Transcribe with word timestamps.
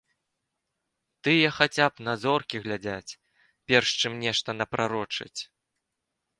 Тыя 1.27 1.49
хаця 1.57 1.87
б 1.91 2.07
на 2.07 2.13
зоркі 2.23 2.63
глядзяць, 2.65 3.17
перш 3.71 3.87
чым 4.03 4.13
нешта 4.27 4.49
напрарочыць. 4.59 5.35